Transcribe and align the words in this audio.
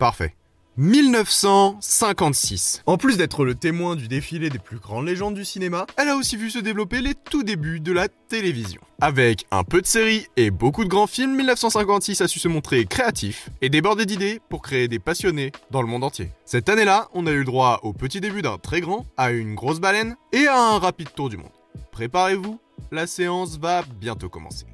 Parfait. 0.00 0.34
1956. 0.78 2.82
En 2.86 2.96
plus 2.96 3.18
d'être 3.18 3.44
le 3.44 3.54
témoin 3.54 3.96
du 3.96 4.08
défilé 4.08 4.48
des 4.48 4.58
plus 4.58 4.78
grandes 4.78 5.04
légendes 5.04 5.34
du 5.34 5.44
cinéma, 5.44 5.84
elle 5.98 6.08
a 6.08 6.16
aussi 6.16 6.38
vu 6.38 6.48
se 6.48 6.58
développer 6.58 7.02
les 7.02 7.12
tout 7.14 7.42
débuts 7.42 7.80
de 7.80 7.92
la 7.92 8.08
télévision. 8.08 8.80
Avec 9.02 9.44
un 9.50 9.62
peu 9.62 9.82
de 9.82 9.86
séries 9.86 10.26
et 10.38 10.50
beaucoup 10.50 10.84
de 10.84 10.88
grands 10.88 11.06
films, 11.06 11.36
1956 11.36 12.22
a 12.22 12.28
su 12.28 12.38
se 12.38 12.48
montrer 12.48 12.86
créatif 12.86 13.50
et 13.60 13.68
débordé 13.68 14.06
d'idées 14.06 14.40
pour 14.48 14.62
créer 14.62 14.88
des 14.88 14.98
passionnés 14.98 15.52
dans 15.70 15.82
le 15.82 15.88
monde 15.88 16.04
entier. 16.04 16.30
Cette 16.46 16.70
année-là, 16.70 17.10
on 17.12 17.26
a 17.26 17.32
eu 17.32 17.40
le 17.40 17.44
droit 17.44 17.80
au 17.82 17.92
petit 17.92 18.22
début 18.22 18.40
d'un 18.40 18.56
très 18.56 18.80
grand, 18.80 19.04
à 19.18 19.32
une 19.32 19.54
grosse 19.54 19.80
baleine 19.80 20.16
et 20.32 20.46
à 20.46 20.56
un 20.56 20.78
rapide 20.78 21.12
tour 21.14 21.28
du 21.28 21.36
monde. 21.36 21.52
Préparez-vous, 21.92 22.58
la 22.90 23.06
séance 23.06 23.58
va 23.58 23.82
bientôt 23.82 24.30
commencer. 24.30 24.64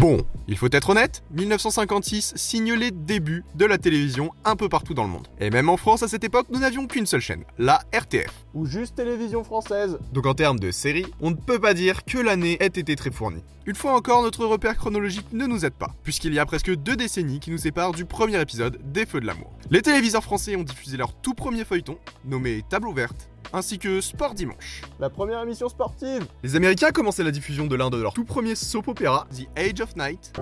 Bon, 0.00 0.24
il 0.48 0.56
faut 0.56 0.70
être 0.72 0.88
honnête, 0.88 1.22
1956 1.32 2.32
signe 2.34 2.72
les 2.72 2.90
débuts 2.90 3.44
de 3.54 3.66
la 3.66 3.76
télévision 3.76 4.32
un 4.46 4.56
peu 4.56 4.70
partout 4.70 4.94
dans 4.94 5.02
le 5.02 5.10
monde. 5.10 5.28
Et 5.40 5.50
même 5.50 5.68
en 5.68 5.76
France 5.76 6.02
à 6.02 6.08
cette 6.08 6.24
époque, 6.24 6.46
nous 6.48 6.60
n'avions 6.60 6.86
qu'une 6.86 7.04
seule 7.04 7.20
chaîne, 7.20 7.44
la 7.58 7.82
RTF. 7.92 8.32
Ou 8.54 8.64
juste 8.64 8.94
télévision 8.94 9.44
française. 9.44 9.98
Donc 10.14 10.24
en 10.24 10.32
termes 10.32 10.58
de 10.58 10.70
séries, 10.70 11.04
on 11.20 11.32
ne 11.32 11.36
peut 11.36 11.58
pas 11.58 11.74
dire 11.74 12.06
que 12.06 12.16
l'année 12.16 12.56
ait 12.60 12.68
été 12.68 12.96
très 12.96 13.10
fournie. 13.10 13.44
Une 13.66 13.74
fois 13.74 13.92
encore, 13.92 14.22
notre 14.22 14.46
repère 14.46 14.78
chronologique 14.78 15.34
ne 15.34 15.44
nous 15.44 15.66
aide 15.66 15.74
pas, 15.74 15.94
puisqu'il 16.02 16.32
y 16.32 16.38
a 16.38 16.46
presque 16.46 16.74
deux 16.74 16.96
décennies 16.96 17.38
qui 17.38 17.50
nous 17.50 17.58
séparent 17.58 17.92
du 17.92 18.06
premier 18.06 18.40
épisode 18.40 18.80
des 18.82 19.04
Feux 19.04 19.20
de 19.20 19.26
l'amour. 19.26 19.52
Les 19.70 19.82
téléviseurs 19.82 20.24
français 20.24 20.56
ont 20.56 20.62
diffusé 20.62 20.96
leur 20.96 21.12
tout 21.12 21.34
premier 21.34 21.66
feuilleton, 21.66 21.98
nommé 22.24 22.64
Table 22.70 22.88
ouverte, 22.88 23.28
ainsi 23.52 23.78
que 23.78 24.00
Sport 24.00 24.34
Dimanche. 24.34 24.82
La 24.98 25.10
première 25.10 25.42
émission 25.42 25.68
sportive 25.68 26.26
Les 26.42 26.56
Américains 26.56 26.90
commençaient 26.90 27.24
la 27.24 27.30
diffusion 27.30 27.66
de 27.66 27.76
l'un 27.76 27.90
de 27.90 28.00
leurs 28.00 28.14
tout 28.14 28.24
premiers 28.24 28.54
soap 28.54 28.88
opéra, 28.88 29.26
The 29.34 29.48
Age 29.58 29.80
of 29.80 29.96
Night. 29.96 30.32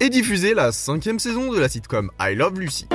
Et 0.00 0.10
diffusaient 0.10 0.54
la 0.54 0.72
cinquième 0.72 1.18
saison 1.18 1.52
de 1.52 1.58
la 1.58 1.68
sitcom 1.68 2.10
I 2.20 2.34
Love 2.34 2.60
Lucy. 2.60 2.86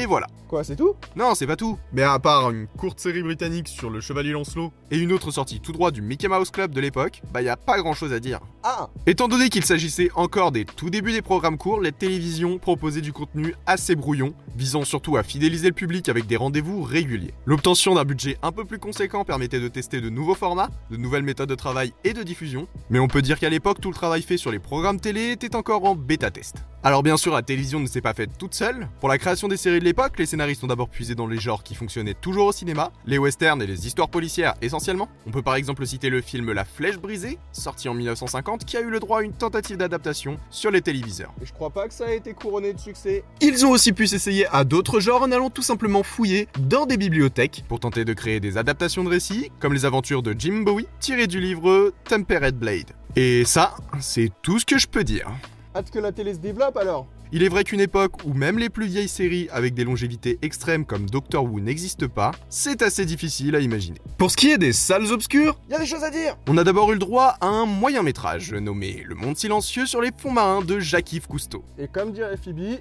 Et 0.00 0.06
voilà. 0.06 0.28
Quoi, 0.48 0.64
c'est 0.64 0.76
tout? 0.76 0.94
Non, 1.14 1.34
c'est 1.34 1.46
pas 1.46 1.56
tout. 1.56 1.78
Mais 1.92 2.02
à 2.02 2.18
part 2.18 2.50
une 2.50 2.66
courte 2.66 2.98
série 2.98 3.22
britannique 3.22 3.68
sur 3.68 3.90
le 3.90 4.00
Chevalier 4.00 4.32
Lancelot 4.32 4.72
et 4.90 4.96
une 4.96 5.12
autre 5.12 5.30
sortie 5.30 5.60
tout 5.60 5.72
droit 5.72 5.90
du 5.90 6.00
Mickey 6.00 6.26
Mouse 6.26 6.50
Club 6.50 6.72
de 6.72 6.80
l'époque, 6.80 7.20
bah 7.34 7.42
y 7.42 7.50
a 7.50 7.58
pas 7.58 7.76
grand 7.76 7.92
chose 7.92 8.14
à 8.14 8.18
dire. 8.18 8.40
Ah 8.62 8.88
Étant 9.06 9.28
donné 9.28 9.50
qu'il 9.50 9.62
s'agissait 9.62 10.08
encore 10.14 10.52
des 10.52 10.64
tout 10.64 10.88
débuts 10.88 11.12
des 11.12 11.20
programmes 11.20 11.58
courts, 11.58 11.82
les 11.82 11.92
télévisions 11.92 12.58
proposaient 12.58 13.02
du 13.02 13.12
contenu 13.12 13.54
assez 13.66 13.94
brouillon, 13.94 14.32
visant 14.56 14.84
surtout 14.84 15.18
à 15.18 15.22
fidéliser 15.22 15.68
le 15.68 15.74
public 15.74 16.08
avec 16.08 16.26
des 16.26 16.36
rendez-vous 16.36 16.82
réguliers. 16.82 17.34
L'obtention 17.44 17.94
d'un 17.94 18.04
budget 18.04 18.38
un 18.42 18.52
peu 18.52 18.64
plus 18.64 18.78
conséquent 18.78 19.26
permettait 19.26 19.60
de 19.60 19.68
tester 19.68 20.00
de 20.00 20.08
nouveaux 20.08 20.34
formats, 20.34 20.70
de 20.90 20.96
nouvelles 20.96 21.24
méthodes 21.24 21.50
de 21.50 21.54
travail 21.54 21.92
et 22.04 22.14
de 22.14 22.22
diffusion, 22.22 22.68
mais 22.88 23.00
on 23.00 23.06
peut 23.06 23.20
dire 23.20 23.38
qu'à 23.38 23.50
l'époque 23.50 23.82
tout 23.82 23.90
le 23.90 23.94
travail 23.94 24.22
fait 24.22 24.38
sur 24.38 24.50
les 24.50 24.60
programmes 24.60 24.98
télé 24.98 25.32
était 25.32 25.54
encore 25.54 25.84
en 25.84 25.94
bêta-test. 25.94 26.64
Alors 26.82 27.02
bien 27.02 27.18
sûr, 27.18 27.34
la 27.34 27.42
télévision 27.42 27.78
ne 27.78 27.86
s'est 27.86 28.00
pas 28.00 28.14
faite 28.14 28.30
toute 28.38 28.54
seule. 28.54 28.88
Pour 29.00 29.10
la 29.10 29.18
création 29.18 29.48
des 29.48 29.58
séries 29.58 29.80
de 29.80 29.84
l'époque, 29.84 30.18
les 30.18 30.24
scénaristes 30.24 30.64
ont 30.64 30.66
d'abord 30.66 30.88
puisé 30.88 31.14
dans 31.14 31.26
les 31.26 31.36
genres 31.36 31.62
qui 31.62 31.74
fonctionnaient 31.74 32.14
toujours 32.14 32.46
au 32.46 32.52
cinéma, 32.52 32.90
les 33.04 33.18
westerns 33.18 33.60
et 33.60 33.66
les 33.66 33.86
histoires 33.86 34.08
policières 34.08 34.54
essentiellement. 34.62 35.10
On 35.26 35.30
peut 35.30 35.42
par 35.42 35.56
exemple 35.56 35.86
citer 35.86 36.08
le 36.08 36.22
film 36.22 36.52
La 36.52 36.64
Flèche 36.64 36.96
brisée, 36.96 37.38
sorti 37.52 37.90
en 37.90 37.94
1950, 37.94 38.64
qui 38.64 38.78
a 38.78 38.80
eu 38.80 38.88
le 38.88 38.98
droit 38.98 39.20
à 39.20 39.22
une 39.22 39.34
tentative 39.34 39.76
d'adaptation 39.76 40.38
sur 40.48 40.70
les 40.70 40.80
téléviseurs. 40.80 41.34
Et 41.42 41.44
je 41.44 41.52
crois 41.52 41.68
pas 41.68 41.86
que 41.86 41.92
ça 41.92 42.06
a 42.06 42.12
été 42.12 42.32
couronné 42.32 42.72
de 42.72 42.80
succès. 42.80 43.24
Ils 43.42 43.66
ont 43.66 43.70
aussi 43.72 43.92
pu 43.92 44.06
s'essayer 44.06 44.46
à 44.46 44.64
d'autres 44.64 45.00
genres 45.00 45.20
en 45.20 45.32
allant 45.32 45.50
tout 45.50 45.60
simplement 45.60 46.02
fouiller 46.02 46.48
dans 46.60 46.86
des 46.86 46.96
bibliothèques 46.96 47.62
pour 47.68 47.80
tenter 47.80 48.06
de 48.06 48.14
créer 48.14 48.40
des 48.40 48.56
adaptations 48.56 49.04
de 49.04 49.10
récits, 49.10 49.52
comme 49.60 49.74
les 49.74 49.84
aventures 49.84 50.22
de 50.22 50.34
Jim 50.38 50.62
Bowie, 50.64 50.88
tirées 50.98 51.26
du 51.26 51.40
livre 51.40 51.92
Tempered 52.04 52.58
Blade. 52.58 52.92
Et 53.16 53.44
ça, 53.44 53.74
c'est 54.00 54.30
tout 54.40 54.58
ce 54.58 54.64
que 54.64 54.78
je 54.78 54.86
peux 54.86 55.04
dire. 55.04 55.30
Hâte 55.74 55.90
que 55.90 55.98
la 55.98 56.12
télé 56.12 56.34
se 56.34 56.38
développe 56.38 56.76
alors 56.76 57.06
il 57.32 57.44
est 57.44 57.48
vrai 57.48 57.62
qu'une 57.62 57.80
époque 57.80 58.24
où 58.24 58.34
même 58.34 58.58
les 58.58 58.68
plus 58.68 58.86
vieilles 58.86 59.06
séries 59.06 59.48
avec 59.52 59.72
des 59.72 59.84
longévités 59.84 60.40
extrêmes 60.42 60.84
comme 60.84 61.08
Doctor 61.08 61.44
Who 61.44 61.60
n'existent 61.60 62.08
pas, 62.08 62.32
c'est 62.48 62.82
assez 62.82 63.04
difficile 63.06 63.54
à 63.54 63.60
imaginer. 63.60 64.00
Pour 64.18 64.32
ce 64.32 64.36
qui 64.36 64.50
est 64.50 64.58
des 64.58 64.72
salles 64.72 65.12
obscures, 65.12 65.56
il 65.68 65.72
y 65.72 65.74
a 65.76 65.78
des 65.78 65.86
choses 65.86 66.02
à 66.02 66.10
dire 66.10 66.36
On 66.48 66.58
a 66.58 66.64
d'abord 66.64 66.90
eu 66.90 66.94
le 66.94 66.98
droit 66.98 67.36
à 67.40 67.46
un 67.46 67.66
moyen 67.66 68.02
métrage 68.02 68.52
nommé 68.52 69.04
Le 69.06 69.14
Monde 69.14 69.36
Silencieux 69.36 69.86
sur 69.86 70.00
les 70.00 70.10
fonds 70.10 70.32
marins 70.32 70.62
de 70.62 70.80
Jacques-Yves 70.80 71.28
Cousteau. 71.28 71.64
Et 71.78 71.86
comme 71.86 72.10
dirait 72.10 72.36
Phoebe... 72.36 72.80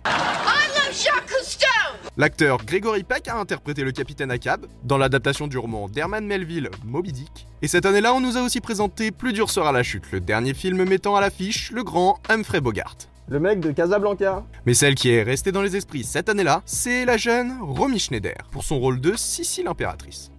L'acteur 2.20 2.58
Gregory 2.66 3.04
Peck 3.04 3.30
a 3.30 3.38
interprété 3.38 3.86
le 3.86 3.94
capitaine 3.94 4.30
Ahab 4.30 4.66
dans 4.84 4.98
l'adaptation 4.98 5.48
du 5.48 5.58
roman 5.58 5.88
d'Herman 5.88 6.26
Melville 6.26 6.70
Moby 6.84 7.14
Dick. 7.14 7.48
Et 7.62 7.70
cette 7.70 7.86
année-là, 7.86 8.14
on 8.14 8.20
nous 8.20 8.36
a 8.36 8.42
aussi 8.42 8.60
présenté 8.60 9.12
Plus 9.12 9.32
dur 9.32 9.50
sera 9.50 9.72
la 9.72 9.84
chute, 9.84 10.12
le 10.12 10.20
dernier 10.20 10.54
film 10.54 10.84
mettant 10.84 11.16
à 11.16 11.22
l'affiche 11.22 11.72
le 11.72 11.82
grand 11.82 12.20
Humphrey 12.28 12.60
Bogart. 12.60 12.98
Le 13.30 13.40
mec 13.40 13.62
de 13.62 13.72
Casablanca. 13.72 14.44
Mais 14.66 14.74
celle 14.74 14.96
qui 14.96 15.12
est 15.12 15.24
restée 15.24 15.54
dans 15.54 15.62
les 15.62 15.78
esprits 15.78 16.04
cette 16.04 16.28
année-là, 16.28 16.62
c'est 16.66 17.06
la 17.06 17.16
jeune 17.16 17.54
Romy 17.62 18.00
Schneider, 18.00 18.50
pour 18.52 18.66
son 18.66 18.80
rôle 18.80 19.00
de 19.00 19.16
Sissi 19.16 19.64
l'impératrice. 19.64 20.30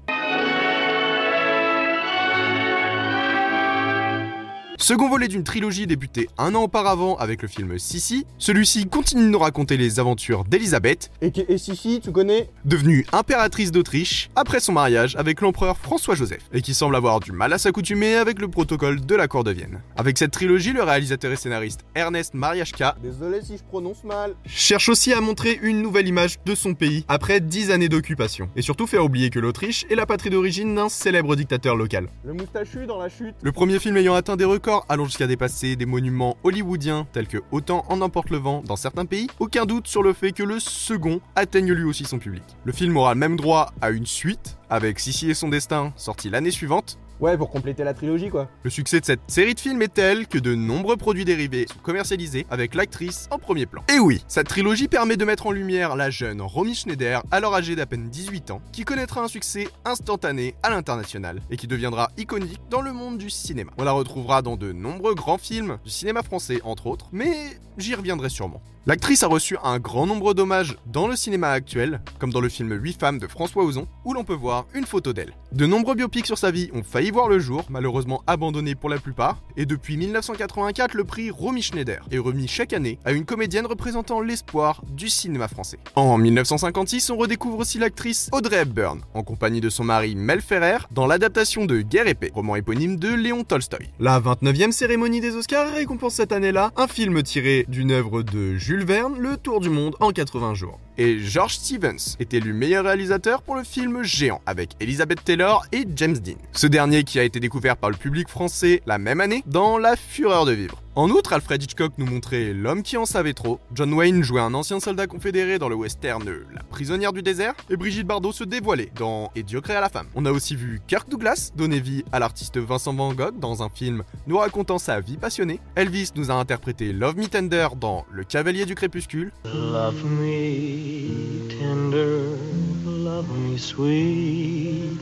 Second 4.91 5.09
volet 5.09 5.29
d'une 5.29 5.45
trilogie 5.45 5.87
débutée 5.87 6.29
un 6.37 6.53
an 6.57 6.65
auparavant 6.65 7.15
avec 7.15 7.43
le 7.43 7.47
film 7.47 7.79
Sissi, 7.79 8.27
celui-ci 8.39 8.89
continue 8.89 9.23
de 9.23 9.29
nous 9.29 9.39
raconter 9.39 9.77
les 9.77 10.01
aventures 10.01 10.43
d'Elisabeth, 10.43 11.13
et, 11.23 11.33
et 11.47 11.59
Sissi, 11.59 12.01
tu 12.03 12.11
connais? 12.11 12.51
Devenue 12.65 13.07
impératrice 13.13 13.71
d'Autriche 13.71 14.31
après 14.35 14.59
son 14.59 14.73
mariage 14.73 15.15
avec 15.15 15.43
l'empereur 15.43 15.79
François-Joseph, 15.79 16.43
et 16.53 16.61
qui 16.61 16.75
semble 16.75 16.97
avoir 16.97 17.21
du 17.21 17.31
mal 17.31 17.53
à 17.53 17.59
s'accoutumer 17.59 18.17
avec 18.17 18.41
le 18.41 18.49
protocole 18.49 19.01
de 19.01 19.15
la 19.15 19.29
cour 19.29 19.45
de 19.45 19.53
Vienne. 19.53 19.81
Avec 19.97 20.19
cette 20.19 20.33
trilogie, 20.33 20.73
le 20.73 20.83
réalisateur 20.83 21.31
et 21.31 21.37
scénariste 21.37 21.83
Ernest 21.95 22.35
Mariachka, 22.35 22.97
désolé 23.01 23.43
si 23.43 23.59
je 23.59 23.63
prononce 23.63 24.03
mal, 24.03 24.35
cherche 24.45 24.89
aussi 24.89 25.13
à 25.13 25.21
montrer 25.21 25.57
une 25.63 25.83
nouvelle 25.83 26.09
image 26.09 26.39
de 26.45 26.57
son 26.57 26.75
pays 26.75 27.05
après 27.07 27.39
dix 27.39 27.71
années 27.71 27.89
d'occupation, 27.89 28.49
et 28.57 28.63
surtout 28.63 28.89
faire 28.89 29.05
oublier 29.05 29.31
que 29.31 29.39
l'Autriche 29.39 29.87
est 29.89 29.95
la 29.95 30.07
patrie 30.07 30.31
d'origine 30.31 30.75
d'un 30.75 30.89
célèbre 30.89 31.37
dictateur 31.37 31.77
local. 31.77 32.09
Le 32.25 32.33
moustachu 32.33 32.87
dans 32.89 32.99
la 32.99 33.09
chute. 33.09 33.37
Le 33.41 33.53
premier 33.53 33.79
film 33.79 33.97
ayant 33.97 34.17
atteint 34.17 34.35
des 34.35 34.45
records 34.45 34.80
allant 34.89 35.05
jusqu'à 35.05 35.27
dépasser 35.27 35.77
des 35.77 35.87
monuments 35.87 36.37
hollywoodiens 36.45 37.07
tels 37.13 37.29
que 37.29 37.39
Autant 37.51 37.85
en 37.89 38.01
emporte 38.01 38.31
le 38.31 38.39
vent 38.39 38.63
dans 38.67 38.77
certains 38.77 39.07
pays, 39.07 39.27
aucun 39.39 39.67
doute 39.67 39.87
sur 39.87 40.03
le 40.03 40.13
fait 40.13 40.33
que 40.33 40.43
le 40.43 40.61
second 40.61 41.21
atteigne 41.37 41.73
lui 41.73 41.85
aussi 41.85 42.05
son 42.05 42.19
public. 42.19 42.43
Le 42.65 42.73
film 42.73 42.97
aura 42.97 43.15
même 43.15 43.37
droit 43.37 43.73
à 43.81 43.91
une 43.91 44.07
suite, 44.07 44.59
avec 44.69 44.99
Sissi 44.99 45.31
et 45.31 45.35
son 45.35 45.49
destin 45.49 45.93
sorti 45.97 46.31
l'année 46.31 46.51
suivante, 46.51 46.99
Ouais, 47.21 47.37
pour 47.37 47.51
compléter 47.51 47.85
la 47.85 47.93
trilogie, 47.93 48.31
quoi. 48.31 48.49
Le 48.63 48.71
succès 48.71 48.99
de 48.99 49.05
cette 49.05 49.21
série 49.27 49.55
de 49.55 49.61
films 49.61 49.83
est 49.83 49.93
tel 49.93 50.27
que 50.27 50.39
de 50.39 50.55
nombreux 50.55 50.97
produits 50.97 51.27
dérivés 51.27 51.67
sont 51.71 51.79
commercialisés 51.81 52.47
avec 52.49 52.75
l'actrice 52.75 53.29
en 53.31 53.39
premier 53.39 53.67
plan. 53.67 53.83
Et 53.95 53.99
oui, 53.99 54.25
cette 54.27 54.49
trilogie 54.49 54.89
permet 54.89 55.19
de 55.19 55.27
mettre 55.27 55.47
en 55.47 55.51
lumière 55.51 55.97
la 55.97 56.09
jeune 56.09 56.41
Romy 56.41 56.75
Schneider, 56.75 57.23
alors 57.31 57.55
âgée 57.55 57.77
d'à 57.77 57.85
peine 57.85 58.09
18 58.09 58.53
ans, 58.53 58.63
qui 58.73 58.85
connaîtra 58.85 59.23
un 59.23 59.29
succès 59.29 59.69
instantané 59.85 60.55
à 60.63 60.71
l'international 60.71 61.43
et 61.51 61.59
qui 61.59 61.67
deviendra 61.67 62.11
iconique 62.17 62.61
dans 62.71 62.81
le 62.81 62.95
monde 62.95 63.19
du 63.19 63.29
cinéma. 63.29 63.71
On 63.77 63.85
la 63.85 63.93
retrouvera 63.93 64.41
dans 64.41 64.57
de 64.57 64.73
nombreux 64.73 65.15
grands 65.15 65.37
films 65.37 65.77
du 65.85 65.91
cinéma 65.91 66.23
français, 66.23 66.63
entre 66.65 66.87
autres, 66.87 67.11
mais 67.13 67.35
j'y 67.77 67.95
reviendrai 67.95 68.31
sûrement. 68.31 68.63
L'actrice 68.87 69.23
a 69.23 69.27
reçu 69.27 69.59
un 69.63 69.79
grand 69.79 70.07
nombre 70.07 70.33
d'hommages 70.33 70.79
dans 70.87 71.07
le 71.07 71.15
cinéma 71.15 71.51
actuel, 71.51 72.01
comme 72.19 72.33
dans 72.33 72.41
le 72.41 72.49
film 72.49 72.73
8 72.73 72.99
femmes 72.99 73.19
de 73.19 73.27
François 73.27 73.63
Ozon, 73.63 73.87
où 74.07 74.15
l'on 74.15 74.25
peut 74.25 74.33
voir 74.33 74.65
une 74.73 74.87
photo 74.87 75.13
d'elle. 75.13 75.35
De 75.53 75.67
nombreux 75.67 75.97
biopics 75.97 76.27
sur 76.27 76.39
sa 76.39 76.53
vie 76.53 76.71
ont 76.75 76.85
failli 76.85 77.11
voir 77.11 77.29
le 77.29 77.41
jour, 77.41 77.65
malheureusement 77.71 78.23
abandonnés 78.29 78.77
pour 78.77 78.89
la 78.89 78.99
plupart, 78.99 79.43
et 79.57 79.67
depuis 79.67 79.97
1984, 79.97 80.95
le 80.95 81.03
prix 81.03 81.33
Romy 81.33 81.61
Schneider 81.61 82.07
est 82.13 82.19
remis 82.19 82.47
chaque 82.47 82.73
année 82.73 83.01
à 83.05 83.11
une 83.11 83.25
comédienne 83.25 83.67
représentant 83.67 84.21
l'espoir 84.21 84.85
du 84.93 85.09
cinéma 85.09 85.49
français. 85.49 85.81
En 85.97 86.19
1956, 86.19 87.11
on 87.11 87.17
redécouvre 87.17 87.59
aussi 87.59 87.81
l'actrice 87.81 88.29
Audrey 88.31 88.59
Hepburn, 88.59 89.01
en 89.13 89.25
compagnie 89.25 89.61
de 89.61 89.71
son 89.71 89.83
mari 89.83 90.15
Mel 90.15 90.41
Ferrer, 90.41 90.87
dans 90.93 91.09
l'adaptation 91.09 91.67
de 91.67 91.81
Guerre 91.81 92.07
épée, 92.07 92.31
roman 92.33 92.55
éponyme 92.55 92.97
de 92.97 93.13
Léon 93.13 93.43
Tolstoï. 93.43 93.91
La 93.99 94.21
29e 94.21 94.71
cérémonie 94.71 95.21
des 95.21 95.35
Oscars 95.35 95.73
récompense 95.73 96.15
cette 96.15 96.31
année-là 96.31 96.71
un 96.77 96.87
film 96.87 97.25
tiré 97.25 97.65
d'une 97.67 97.91
œuvre 97.91 98.23
de 98.23 98.55
Jules 98.55 98.85
Verne, 98.85 99.19
Le 99.19 99.37
Tour 99.37 99.59
du 99.59 99.69
Monde 99.69 99.97
en 99.99 100.13
80 100.13 100.55
jours. 100.55 100.79
Et 101.01 101.19
George 101.19 101.55
Stevens 101.55 102.17
est 102.21 102.35
élu 102.35 102.53
meilleur 102.53 102.85
réalisateur 102.85 103.41
pour 103.41 103.57
le 103.57 103.65
film 103.65 104.03
Géant 104.03 104.43
avec 104.45 104.73
Elizabeth 104.81 105.25
Taylor 105.25 105.65
et 105.73 105.87
James 105.97 106.19
Dean. 106.19 106.37
Ce 106.53 106.67
dernier 106.67 107.05
qui 107.05 107.19
a 107.19 107.25
été 107.25 107.41
découvert 107.41 107.79
par 107.79 107.89
le 107.89 107.97
public 107.97 108.29
français 108.29 108.83
la 108.85 108.99
même 108.99 109.23
année 109.23 109.43
dans 109.47 109.79
La 109.79 109.97
Fureur 109.97 110.45
de 110.45 110.53
vivre. 110.53 110.83
En 110.97 111.09
outre, 111.09 111.33
Alfred 111.33 111.63
Hitchcock 111.63 111.93
nous 111.99 112.07
montrait 112.07 112.53
L'homme 112.53 112.83
qui 112.83 112.97
en 112.97 113.07
savait 113.07 113.33
trop, 113.33 113.61
John 113.73 113.93
Wayne 113.95 114.25
jouait 114.25 114.41
un 114.41 114.55
ancien 114.55 114.81
soldat 114.81 115.07
confédéré 115.07 115.61
dans 115.61 115.69
le 115.69 115.77
western 115.77 116.25
La 116.53 116.65
prisonnière 116.65 117.13
du 117.13 117.23
désert, 117.23 117.55
et 117.71 117.77
Brigitte 117.77 118.09
Bardot 118.09 118.33
se 118.33 118.43
dévoilait 118.43 118.91
dans 118.97 119.31
Et 119.37 119.45
Dieu 119.45 119.61
créa 119.61 119.81
la 119.81 119.89
femme. 119.89 120.09
On 120.17 120.27
a 120.27 120.33
aussi 120.33 120.57
vu 120.57 120.81
Kirk 120.89 121.09
Douglas 121.09 121.53
donner 121.55 121.79
vie 121.79 122.05
à 122.11 122.19
l'artiste 122.19 122.59
Vincent 122.59 122.93
Van 122.93 123.15
Gogh 123.15 123.39
dans 123.39 123.63
un 123.63 123.69
film 123.69 124.03
nous 124.27 124.39
racontant 124.39 124.79
sa 124.79 124.99
vie 124.99 125.17
passionnée. 125.17 125.61
Elvis 125.77 126.11
nous 126.17 126.33
a 126.33 126.35
interprété 126.35 126.93
Love 126.93 127.19
Me 127.19 127.29
Tender 127.29 127.69
dans 127.81 128.05
Le 128.11 128.25
Cavalier 128.25 128.67
du 128.67 128.75
Crépuscule. 128.75 129.31
Love 129.45 130.05
me 130.05 131.49
tender, 131.51 132.37
love 132.85 133.29
me 133.39 133.57
sweet. 133.57 134.99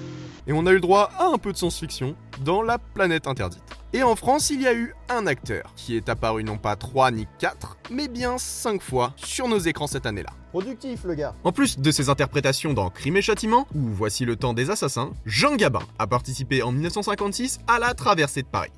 Et 0.46 0.52
on 0.52 0.66
a 0.66 0.70
eu 0.70 0.74
le 0.74 0.80
droit 0.80 1.10
à 1.18 1.28
un 1.28 1.38
peu 1.38 1.50
de 1.52 1.56
science-fiction 1.56 2.14
dans 2.44 2.60
La 2.60 2.76
planète 2.76 3.26
interdite. 3.26 3.77
Et 3.94 4.02
en 4.02 4.16
France, 4.16 4.50
il 4.50 4.60
y 4.60 4.66
a 4.66 4.74
eu 4.74 4.94
un 5.08 5.26
acteur 5.26 5.72
qui 5.74 5.96
est 5.96 6.10
apparu 6.10 6.44
non 6.44 6.58
pas 6.58 6.76
3 6.76 7.10
ni 7.10 7.26
4, 7.38 7.78
mais 7.90 8.06
bien 8.06 8.36
5 8.36 8.82
fois 8.82 9.14
sur 9.16 9.48
nos 9.48 9.58
écrans 9.58 9.86
cette 9.86 10.04
année-là. 10.04 10.28
Productif, 10.50 11.04
le 11.04 11.14
gars. 11.14 11.34
En 11.42 11.52
plus 11.52 11.78
de 11.78 11.90
ses 11.90 12.10
interprétations 12.10 12.74
dans 12.74 12.90
Crime 12.90 13.16
et 13.16 13.22
Châtiment 13.22 13.66
ou 13.74 13.80
Voici 13.80 14.26
le 14.26 14.36
temps 14.36 14.52
des 14.52 14.68
assassins, 14.68 15.12
Jean 15.24 15.56
Gabin 15.56 15.80
a 15.98 16.06
participé 16.06 16.62
en 16.62 16.70
1956 16.70 17.60
à 17.66 17.78
la 17.78 17.94
traversée 17.94 18.42
de 18.42 18.48
Paris. 18.48 18.72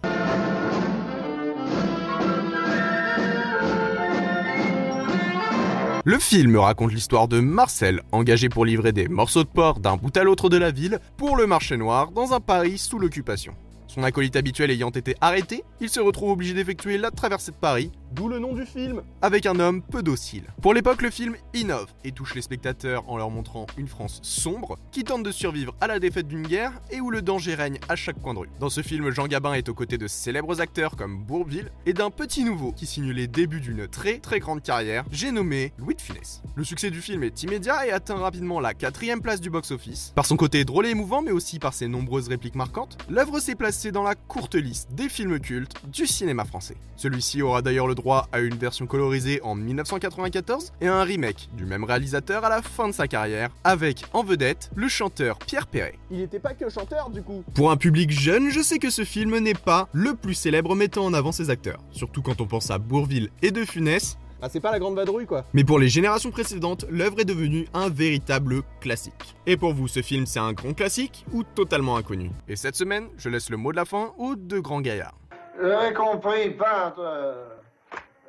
Le 6.05 6.19
film 6.19 6.57
raconte 6.57 6.93
l'histoire 6.93 7.27
de 7.27 7.41
Marcel, 7.41 8.03
engagé 8.13 8.49
pour 8.49 8.65
livrer 8.65 8.93
des 8.93 9.09
morceaux 9.09 9.43
de 9.43 9.49
porc 9.49 9.81
d'un 9.81 9.97
bout 9.97 10.17
à 10.17 10.23
l'autre 10.23 10.49
de 10.49 10.57
la 10.57 10.71
ville 10.71 11.01
pour 11.17 11.37
le 11.37 11.47
marché 11.47 11.77
noir 11.77 12.13
dans 12.13 12.33
un 12.33 12.41
Paris 12.41 12.79
sous 12.79 12.99
l'occupation. 12.99 13.55
Son 13.93 14.05
acolyte 14.05 14.37
habituel 14.37 14.71
ayant 14.71 14.91
été 14.91 15.17
arrêté, 15.21 15.65
il 15.81 15.89
se 15.89 15.99
retrouve 15.99 16.31
obligé 16.31 16.55
d'effectuer 16.55 16.97
la 16.97 17.11
traversée 17.11 17.51
de 17.51 17.57
Paris, 17.57 17.91
d'où 18.13 18.29
le 18.29 18.39
nom 18.39 18.53
du 18.53 18.67
film, 18.67 19.03
avec 19.23 19.47
un 19.47 19.59
homme 19.61 19.83
peu 19.83 20.03
docile. 20.03 20.45
Pour 20.63 20.75
l'époque, 20.75 21.03
le 21.03 21.11
film 21.11 21.37
innove 21.55 21.89
et 22.05 22.13
touche 22.13 22.35
les 22.35 22.43
spectateurs 22.43 23.09
en 23.09 23.17
leur 23.17 23.31
montrant 23.31 23.67
une 23.77 23.89
France 23.89 24.21
sombre 24.23 24.79
qui 24.91 25.05
tente 25.05 25.23
de 25.23 25.31
survivre 25.31 25.75
à 25.81 25.87
la 25.87 25.99
défaite 25.99 26.29
d'une 26.29 26.47
guerre 26.47 26.73
et 26.91 27.01
où 27.01 27.11
le 27.11 27.23
danger 27.23 27.55
règne 27.55 27.79
à 27.89 27.97
chaque 27.97 28.21
coin 28.21 28.35
de 28.35 28.41
rue. 28.41 28.49
Dans 28.59 28.71
ce 28.71 28.83
film, 28.83 29.11
Jean 29.11 29.27
Gabin 29.27 29.55
est 29.55 29.69
aux 29.69 29.75
côtés 29.75 29.99
de 29.99 30.09
célèbres 30.09 30.61
acteurs 30.61 30.97
comme 30.97 31.19
Bourville 31.19 31.71
et 31.87 31.93
d'un 31.93 32.11
petit 32.11 32.45
nouveau 32.45 32.73
qui 32.73 32.87
signe 32.87 33.11
les 33.11 33.27
débuts 33.27 33.61
d'une 33.61 33.89
très 33.89 34.19
très 34.19 34.41
grande 34.41 34.63
carrière, 34.63 35.05
j'ai 35.11 35.33
nommé 35.33 35.73
Louis 35.79 35.95
de 35.95 36.01
Funès. 36.01 36.43
Le 36.55 36.65
succès 36.65 36.91
du 36.91 37.01
film 37.01 37.23
est 37.23 37.43
immédiat 37.43 37.87
et 37.87 37.91
atteint 37.91 38.17
rapidement 38.17 38.61
la 38.61 38.75
quatrième 38.75 39.23
place 39.23 39.41
du 39.41 39.51
box-office. 39.51 40.13
Par 40.15 40.27
son 40.27 40.37
côté 40.37 40.65
drôle 40.65 40.87
et 40.87 40.91
émouvant, 40.91 41.23
mais 41.23 41.31
aussi 41.31 41.59
par 41.59 41.75
ses 41.75 41.89
nombreuses 41.89 42.29
répliques 42.29 42.55
marquantes, 42.55 42.99
l'œuvre 43.09 43.41
s'est 43.41 43.55
placée 43.55 43.93
dans 43.93 44.03
la 44.03 44.15
courte 44.15 44.55
liste 44.55 44.93
des 44.93 45.09
films 45.09 45.41
cultes 45.41 45.75
du 45.87 46.07
cinéma 46.07 46.45
français. 46.45 46.77
Celui-ci 46.97 47.43
aura 47.43 47.63
d'ailleurs 47.63 47.87
le 47.87 47.95
droit 48.01 48.29
à 48.33 48.41
une 48.41 48.55
version 48.57 48.87
colorisée 48.87 49.41
en 49.43 49.55
1994 49.55 50.73
et 50.81 50.89
un 50.89 51.03
remake 51.03 51.49
du 51.55 51.67
même 51.67 51.85
réalisateur 51.85 52.45
à 52.45 52.49
la 52.49 52.63
fin 52.63 52.89
de 52.89 52.93
sa 52.93 53.07
carrière, 53.07 53.51
avec 53.65 54.05
en 54.13 54.23
vedette 54.25 54.71
le 54.75 54.89
chanteur 54.89 55.39
Pierre 55.39 55.67
Perret. 55.67 55.99
Il 56.11 56.19
n'était 56.19 56.39
pas 56.41 56.55
que 56.55 56.69
chanteur, 56.69 57.11
du 57.11 57.23
coup. 57.23 57.45
Pour 57.55 57.71
un 57.71 57.77
public 57.77 58.11
jeune, 58.11 58.51
je 58.51 58.61
sais 58.61 58.79
que 58.79 58.91
ce 58.91 59.05
film 59.05 59.39
n'est 59.39 59.55
pas 59.55 59.89
le 59.93 60.15
plus 60.15 60.35
célèbre 60.35 60.75
mettant 60.75 61.05
en 61.05 61.15
avant 61.15 61.33
ses 61.33 61.51
acteurs, 61.51 61.81
surtout 61.91 62.23
quand 62.23 62.41
on 62.41 62.47
pense 62.47 62.71
à 62.71 62.79
Bourville 62.79 63.31
et 63.43 63.51
De 63.51 63.65
Funès, 63.65 64.17
ah, 64.43 64.49
c'est 64.49 64.61
pas 64.61 64.73
la 64.73 64.79
grande 64.79 64.97
vadrouille, 64.97 65.27
quoi. 65.27 65.45
mais 65.53 65.65
pour 65.65 65.79
les 65.79 65.91
générations 65.91 66.31
précédentes, 66.31 66.87
l'œuvre 66.89 67.21
est 67.21 67.27
devenue 67.27 67.69
un 67.75 67.91
véritable 67.91 68.63
classique. 68.81 69.37
Et 69.47 69.59
pour 69.59 69.75
vous, 69.75 69.87
ce 69.87 70.01
film 70.01 70.25
c'est 70.25 70.39
un 70.39 70.55
grand 70.55 70.73
classique 70.73 71.27
ou 71.35 71.43
totalement 71.45 71.99
inconnu? 71.99 72.31
Et 72.49 72.57
cette 72.57 72.75
semaine, 72.75 73.09
je 73.19 73.29
laisse 73.29 73.51
le 73.51 73.59
mot 73.59 73.71
de 73.71 73.77
la 73.77 73.85
fin 73.85 74.13
aux 74.17 74.37
deux 74.37 74.63
grands 74.63 74.81
gaillards. 74.81 75.15
J'avais 75.63 75.93
compris, 75.93 76.51
peintre. 76.57 77.01
euh, 77.01 77.45